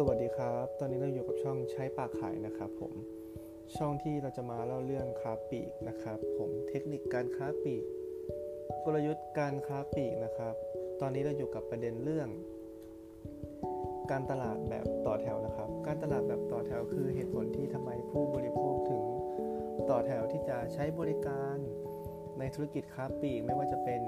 [0.00, 2.94] สวัสดีครับ ตอนนี้เราอยู่กับช่องใช้ปากขายนะครับผม
[3.76, 7.84] ช่องที่เราจะมาเล่าเรื่องค้าปลีกนะครับ ผม เทคนิคการค้าปลีก
[8.84, 10.54] กลยุทธ์การค้าปลีกนะครับ
[11.00, 12.28] ตอนนี้เราอยู่กับประเด็นเรื่อง
[14.10, 19.04] การตลาดแบบต่อแถวนะครับ การตลาดแบบต่อแถวคือเหตุผลที่ทำไมผู้บริโภคถึง
[19.90, 21.56] ต่อแถวที่จะใช้บริการ
[22.38, 24.02] ในธุรกิจค้าปลีกไม่ว่าจะเป็น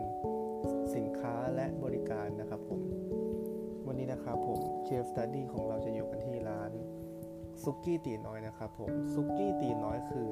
[0.94, 2.79] สินค้าและบริการนะครับผม
[4.20, 6.70] นะครับผม case study ของเราจะอยู่กันที่ร้าน
[7.62, 10.28] ซุกี้ตีน้อยนะครับผมซุกี้ตีน้อยคือ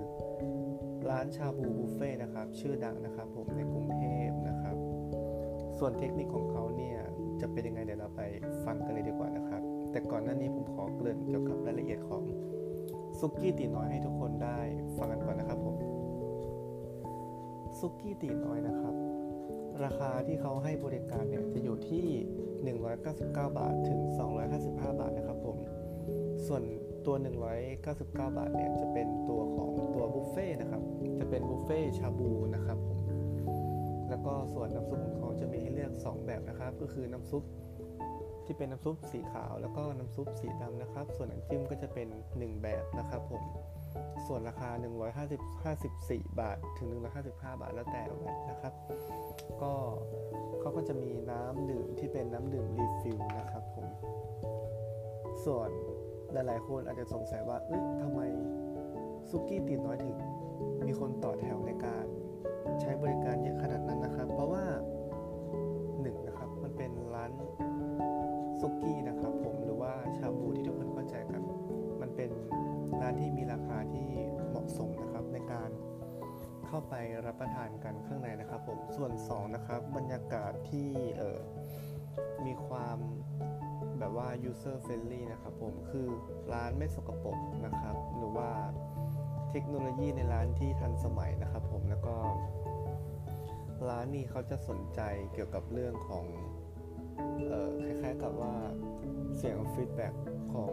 [1.08, 4.76] ร้านชาบูบุฟเฟ่ต์นะครับ ชื่อดังนะครับผมในกรุงเทพนะครับ
[5.78, 6.98] ส่วนเทคนิคของเขาเนี่ย
[7.40, 8.22] จะเป็นยังไงเดี๋ยวเราไป
[8.64, 9.62] ฟังกันเลยดีกว่านะครับ
[9.92, 12.22] แต่ก่อนหน้านี้ผมขอเกริ่นเกี่ยวกับรายละเอียดของ
[13.18, 14.58] ซุกี้ตีน้อยให้ทุกคนได้
[14.96, 15.76] ฟังกันก่อนนะครับผม
[17.78, 18.94] ซุกี้ตีน้อยนะครับ
[19.84, 22.06] ราคาที่เขาให้บริการเนี่ยจะอยู่ที่
[22.66, 23.24] 199
[23.58, 24.00] บาทถึง
[24.50, 25.56] 255 บาทนะครับผม
[26.46, 26.62] ส่วน
[27.06, 27.16] ตัว
[27.66, 30.82] 199 บาทเนี่ยจะเป็นตัวของตัวบุฟเฟ่นะครับ
[31.18, 32.98] จะเป็นบุฟเฟ่ชาบูนะครับผม
[34.08, 37.42] แล้วก็ส่วนน้ำซุปของเขาจะมีให้เลือก 2 แบบนะครับ ก็คือน้ำซุป
[38.44, 43.42] ที่เป็นน้ำซุปสีขาว แล้วก็น้ำซุปสีดำนะครับ ส่วนน้ำจิ้มก็จะเป็น 1 แบบนะครับผม
[44.26, 44.70] ส่วนราคา
[45.74, 46.88] 154 บาท ถึง
[47.20, 48.72] 155 บาท แล้วแต่ VAT นะครับ
[49.62, 49.72] ก็
[50.60, 53.86] เขาก็จะมีน้ำดื่มที่เป็นน้ำดื่ม refill นะครับผม
[55.44, 55.70] ส่วน
[56.32, 58.20] หลายๆ คนอาจจะสงสัยว่า เอ้ยทำไม
[59.30, 60.16] ซุกี้ตีน้อยถึง
[60.86, 62.06] มีคนต่อแถวในการ
[62.80, 64.64] ใช้บริการเยอะขนาดนั้นนะครับ เพราะว่า
[66.00, 67.30] หนึ่งนะครับ มันเป็นร้าน
[73.18, 74.08] ที่มีราคาที่
[74.48, 75.70] เหมาะสมนะครับในการ
[76.66, 76.94] เข้าไป
[77.26, 80.88] รับประทานกันข้างในนะครับผมส่วน 2 นะครับบรรยากาศที่
[81.18, 81.40] เออ
[82.46, 82.98] มีความ
[83.98, 86.08] แบบว่า user friendly นะครับผมคือ
[86.52, 88.50] ร้านไม่สกปรกนะครับ หรือว่า
[89.50, 92.16] เทคโนโลยีในร้านที่ทันสมัยนะครับผมแล้วก็
[93.88, 95.00] ร้านนี้เขาจะสนใจ
[95.32, 96.24] เกี่ยวกับเรื่องของ
[97.50, 98.54] ออคล้ายๆกับว่า
[99.36, 100.08] เสียงฟีดแบ็
[100.54, 100.72] ของ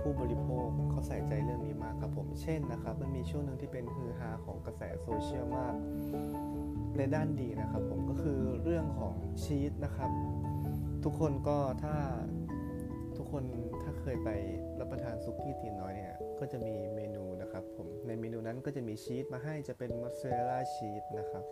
[0.00, 5.74] ผู้บริโภคเขาใส่ใจเรื่องนี้มากครับผม เช่นนะครับ มันมีช่วงหนึ่งที่เป็นฮือฮาของกระแสโซเชียลมาก
[6.96, 10.10] ในด้านดีนะครับ ผมก็คือเรื่องของชีสนะครับ
[11.04, 11.96] ทุกคนก็ถ้า
[13.16, 13.44] ทุกคน
[13.82, 14.30] ถ้าเคยไป
[14.80, 21.44] รับประทานซุกี้ตีน้อยเนี่ยก็จะมีเมนูนะครับผมในเมนูนั้นก็จะมีชีสมาให้จะเป็นมอสซาเรลล่าชีสนะครับ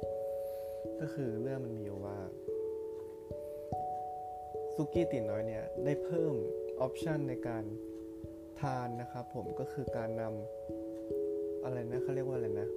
[1.00, 2.18] ก็คือเรื่องมันมีอยู่ว่า
[4.74, 6.34] ซุกี้ตีน้อยเนี่ยได้เพิ่ม
[6.80, 7.64] ออปชันในการ
[8.62, 12.68] ทานนะครับผมก็คือการนำอะไรนะเขาเรียกว่าอะไรนะ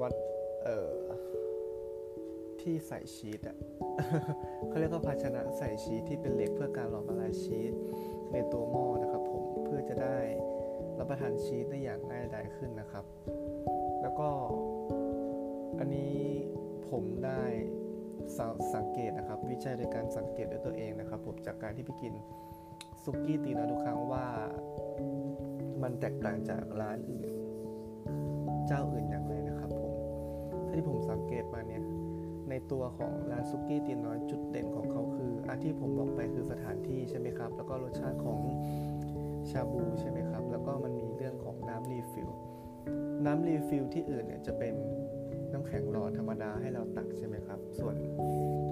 [0.00, 0.14] วัด
[0.64, 0.92] เอ่อ
[2.60, 3.56] ที่ใส่ชีสอะ
[4.68, 7.74] เขาเรียกว่าภาชนะใส่ชีสที่เป็นเหล็กเพื่อการหลอมละลายชีส
[8.32, 10.18] ในตัวหม้อนะครับผมเพื่อจะได้
[10.98, 13.04] รับประทานชีสได้อย่างง่ายดายขึ้นนะครับ
[14.02, 14.28] แล้วก็
[15.78, 16.16] อันนี้
[16.90, 17.42] ผมได้
[18.38, 18.40] ส
[18.74, 22.14] สังเกตนะครับ วิจัยโดยการสังเกตด้วยตัวเองนะครับ ผมจากการที่ไปกิน
[23.04, 24.26] ซุกี้ตีน้อยทุกครั้งว่า
[25.82, 27.28] มันแตกต่างจากร้านอื่น
[28.66, 29.92] เจ้าอื่นอย่างไรนะครับผม
[30.66, 31.82] ถ้าที่ผมสังเกตมาเนี่ย
[32.48, 38.38] ในตัวของร้านซุกี้ตีน้อยจุดเด่นของเขาคืออาที่ผมบอกไปคือสถานที่ใช่ไหมครับ แล้วก็รสชาติของ
[39.50, 42.30] ชาบูใช่ไหมครับ แล้วก็มันมีเรื่องของน้ำ refill
[43.24, 44.74] น้ำ refill ที่อื่นเนี่ยจะเป็น
[45.52, 47.96] น้ำแข็งหลอดธรรมดาให้เราตักใช่ไหมครับ ส่วน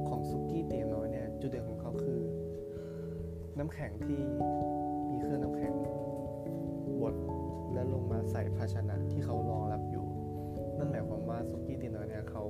[0.09, 2.20] ของซุกี้ตีน้อยเนี่ยจุดเด่นของเขาคือ
[3.61, 4.21] น้ำแข็งที่
[5.11, 5.75] มีเครื่องน้ำแข็ง
[7.01, 7.15] บด
[7.73, 10.07] แล้วลงมาใส่ภาชนะที่เขารองรับอยู่
[10.79, 12.45] นั่นหมายความว่าซุกี้ตีน้อยเนี่ยเขา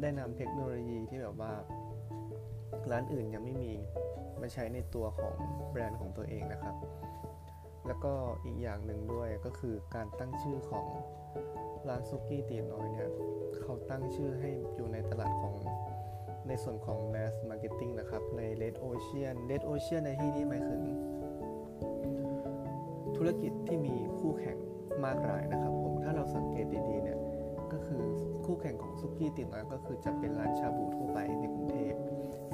[0.00, 1.52] ได้นำเทคโนโลยีที่แบบว่า
[2.90, 3.72] ร้านอื่นยังไม่มี
[4.40, 5.34] มาใช้ในตัวของ
[5.70, 6.74] แบรนด์ของตัวเองนะครับ
[7.86, 8.12] แล้วก็
[8.44, 10.86] อีกอย่างหนึ่งด้วยก็คือการตั้งชื่อของ
[11.88, 13.08] ร้านซุกี้ตีน้อยเนี่ย
[13.60, 15.54] เขาตั้งชื่อให้อยู่ในตลาดของ
[16.48, 20.82] ในส่วนของ mass marketing นะครับใน red ocean red ocean ในที่นี้หมายถึง
[23.16, 24.58] ธุรกิจที่มีคู่แข่ง
[25.04, 27.18] มากรายนะครับผมถ้าเราสังเกตดีๆเนี่ย
[27.72, 28.02] ก็คือ
[28.44, 31.94] คู่แข่งของซุกี้ตีน้อยก็คือจะเป็นร้านชาบูทั่วไปในกรุงเทพ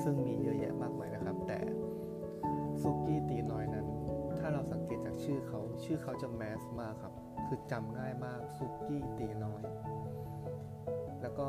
[0.03, 1.59] ซึ่งมีเยอะแยะมากมายนะครับ แต่
[2.83, 3.87] ซุกี้ตีน้อยนั้น
[4.39, 7.13] ถ้าเราสังเกตจากชื่อเขา ชื่อเขาจะ mass มากครับ
[7.47, 9.63] คือจำง่ายมากซุกี้ตีน้อย
[11.23, 11.49] แล้วก็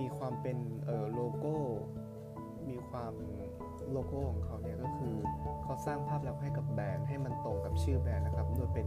[0.00, 1.56] มีความเป็นเอ่อโลโก้
[2.68, 3.14] มีความ
[3.92, 5.14] โลโก้ของเขาเนี่ยก็คือ
[5.62, 8.86] เขาสร้างภาพลักษณ์ให้กับแบรนด์ให้มันตรงกับชื่อแบรนด์นะครับ โดยเป็น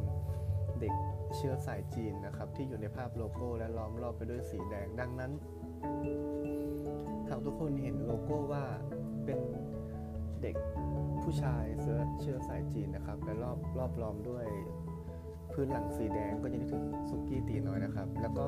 [0.80, 0.94] เด็ก
[1.36, 5.32] เชื้อสายจีนนะครับ ที่อยู่ในภาพโลโก้และล้อมรอบไปด้วยสีแดงดังนั้น
[7.30, 8.64] หากทุกคนเห็นโลโก้ว่า
[9.26, 9.40] เป็น
[10.42, 10.56] เด็ก
[11.24, 14.46] ผู้ชายเชื้อเชื้อสายจีนนะครับ และรอบรอบล้อมด้วย
[15.54, 18.48] พื้นหลังสีแดงก็จะนึกถึงซุกี้ตีน้อยนะครับ แล้วก็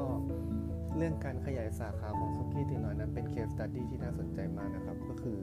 [0.98, 5.38] เรื่องการขยายสาขาของซุกี้ตีน้อยนั้นเป็น case study ที่น่าสนใจมากนะครับ ก็คือ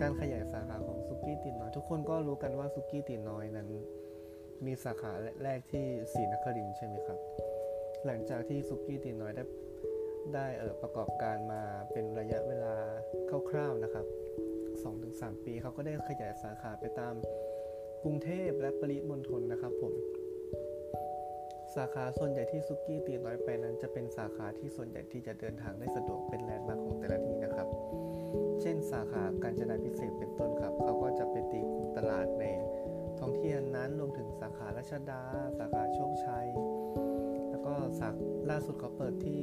[0.00, 3.68] การขยายสาขาของซุกี้ตีน้อย ทุกคนก็รู้กันว่าซุกี้ตีน้อยนั้น
[4.64, 5.12] มีสาขา
[5.42, 7.18] แรกที่ศรีนครินใช่ไหมครับ
[8.06, 9.44] หลังจากที่ซุกี้ตีน้อยได้
[10.34, 11.62] ได้เออประกอบการมา
[11.92, 12.74] เป็นระยะเวลา
[13.50, 14.06] คร่าวๆนะครับ
[14.74, 17.14] 2-3 ปีเขาก็ได้ขยายสาขาไปตาม
[18.02, 19.94] กรุงเทพและปริมณฑลนะครับผม
[21.76, 27.68] สาขาส่วนใหญ่ที่ซุกี้ตีน้อยไปนั้น จะเป็นสาขาที่ส่วนใหญ่ที่จะเดินทางได้สะดวกเป็นแลนด์มาร์คของแต่ละที่นะครับ
[28.60, 32.44] เช่นสาขาการจนาพิเศษเป็นต้นครับ เขาก็จะไปตีกลุ่มตลาดใน
[33.18, 35.22] ท้องที่นั้นรวมถึงสาขาราชดา
[35.58, 36.46] สาขาโชคชัย
[37.50, 38.08] แล้วก็สา
[38.50, 39.40] ล่าสุดเขาเปิดที่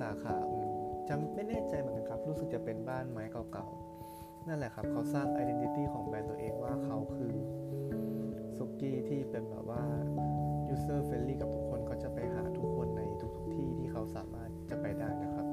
[0.00, 0.36] สาขา
[1.08, 7.34] จำไม่แน่ใจเหมือนกันครับ รู้สึกจะเป็นบ้านไม้เก่าๆ นั่นแหละครับเขาสร้างไอดีนิตี้ของแบรนด์ตัวเองว่าเขาคือ
[8.56, 9.84] ซุกี้ที่เป็นแบบว่า
[10.78, 13.02] user friendly กับทุกคนก็จะไปหาทุกคนใน
[13.36, 15.46] ทุกๆที่ที่เขาสามารถจะไปได้นะครับ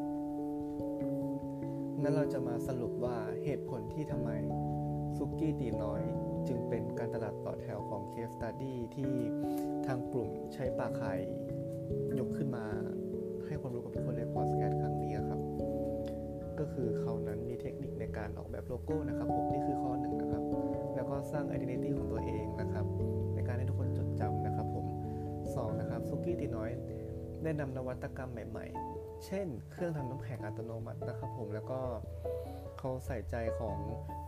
[2.01, 4.29] งั้นเราจะมาสรุปว่าเหตุผลที่ทำไม
[5.17, 6.01] ซุกี้ตีน้อย
[6.47, 9.11] จึงเป็นการตลาดต่อแถวของ Case Study ที่
[9.87, 11.13] ทางกลุ่มใช้ปากไข่
[12.19, 12.65] ยกขึ้นมา
[13.45, 15.41] ให้ความรู้กับทุกคนในพอดแคสครั้งนี้ครับ
[16.59, 20.43] ก็คือเขานั้นมีเทคนิคในการออกแบบโลโก้นะครับผมนี่คือข้อหนึ่งนะครับ
[20.95, 22.85] แล้วก็สร้าง identity ของตัวเองนะครับ
[25.65, 26.71] 2นะครับซูกี้ตีน้อย
[27.43, 28.65] ได้นำนวัตกรรมใหม่
[28.95, 31.79] ๆ เช่น เครื่องทำน้ำแข็งอัตโนมัตินะครับผมแล้วก็
[32.79, 33.77] เขาใส่ใจของ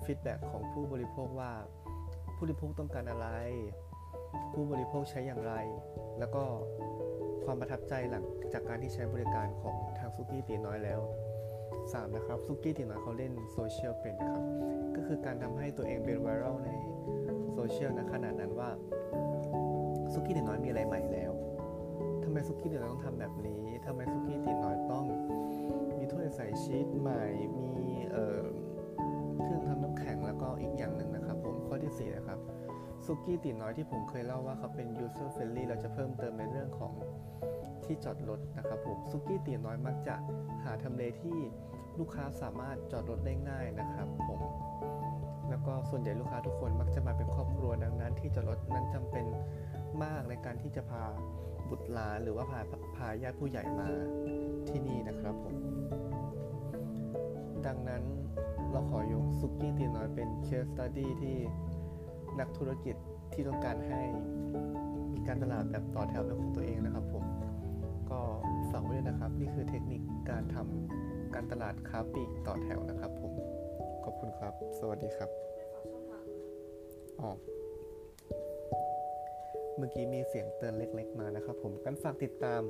[0.03, 1.51] feedback ของผู้บริโภคว่า
[2.35, 3.27] ผู้บริโภคต้องการอะไร
[4.53, 5.53] ผู้บริโภคใช้อย่างไร
[6.19, 6.43] แล้วก็
[7.45, 8.23] ความประทับใจหลัง
[8.53, 11.01] จากการที่ใช้บริการของทางซูกี้ตีน้อยแล้ว
[11.57, 12.15] 3.
[12.15, 14.43] นะครับซูกี้ตีน้อยเขาเล่นโซเชียลเป็นครับ
[14.95, 16.69] ก็คือการทำให้ตัวเองเป็น viral ใน
[17.53, 18.69] โซเชียลนะขนาดนั้นว่า
[20.19, 21.31] ซุกี้ตีน้อยมีอะไรใหม่แล้ว
[22.23, 25.05] ทำไมซุกี้ตีน้อยต้องทำแบบนี้ทำไมซุกี้ตีน้อยต้อง
[25.97, 27.23] มีถ้วยใส่ชีสใหม่
[27.57, 27.69] มี
[28.11, 28.41] เอ่อ
[29.41, 32.39] เครื่องทำน้ำแข็งแล้วก็อีกอย่างหนึ่งนะครับผมข้อที่ 4 นะครับ
[33.05, 36.93] ซุกี้ตีน้อยที่ผมเคยเล่าว่าเขาเป็น user friendly เราจะเพิ่มเติมในเรื่องของ
[37.85, 40.15] ที่จอดรถนะครับผมซุกี้ตีน้อยมักจะ
[40.63, 41.37] หาทำเลที่
[41.99, 44.39] ลูกค้าสามารถจอดรถได้ง่ายนะครับผม
[45.49, 49.25] แล้วก็ส่วนใหญ่ลูกค้าทุกคนมักจะมาเป็นครอบครัวดังนั้น ที่จอดรถนั้นจำเป็น
[50.03, 51.03] มากในการที่จะพา
[51.69, 52.59] บุตรหลานหรือว่าพา
[52.95, 53.89] พาญาติผู้ใหญ่มา
[54.69, 55.55] ที่นี่นะครับผม
[57.65, 58.03] ดังนั้น
[58.71, 61.37] เราขอยกซุกี้ตีน้อยเป็นเคสตัดดี้ที่
[62.39, 62.95] นักธุรกิจ
[63.33, 64.01] ที่ต้องการให้
[65.13, 67.23] มีการตลาดแบบต่อแถวเป็นของตัวเองนะครับผม
[68.11, 68.19] ก็
[68.71, 73.33] ฝากไว้ด้วยนะครับ นี่คือเทคนิคการทำ การตลาดค้าปลีกต่อแถวนะครับผม
[74.03, 75.29] ขอบคุณครับ สวัสดีครับ
[77.19, 77.31] อ๋อ
[79.75, 82.61] เมื่อกี้มีเสียงเตือนเล็ก ๆ มานะครับผมกันฝากติดตาม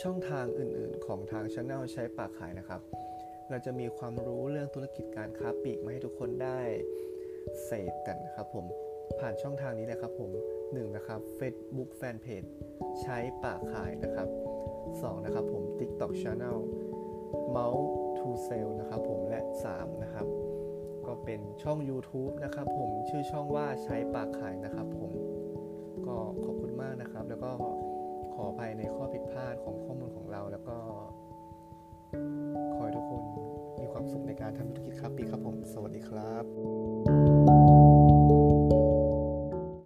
[0.00, 2.80] ช่องทางอื่นๆของทางช anel ใช้ปากขายนะครับ
[3.50, 6.60] เราจะมีความรู้เรื่องธุรกิจการค้าปลีกมาให้ทุกคนได้
[7.64, 8.66] เสพกันนะครับผม
[9.20, 10.30] ผ่านช่องทางนี้นะครับผม
[10.62, 10.96] 1.
[10.96, 12.48] นะครับ Facebook Fanpage
[13.02, 14.28] ใช้ปากขายนะครับ
[15.00, 15.24] 2.
[15.24, 16.58] นะครับผม TikTok Channel
[17.56, 17.86] Mouse
[18.18, 19.40] to Sell นะครับผมและ
[19.72, 20.02] 3.
[20.02, 20.26] นะครับ
[21.06, 25.12] ก็เป็นช่อง YouTube นะครับผมชื่อช่องว่าใช้ปากขายนะครับผม
[26.06, 27.50] ก็ขอบคุณมากนะครับ แล้วก็
[28.34, 30.76] ขออภัยในข้อผิดพลาดของข้อมูลของเราแล้วก็
[32.74, 33.22] ขอให้ทุกคน
[33.80, 37.23] มีความสุขในการทำธุรกิจครับปีครับผม สวัสดีครับ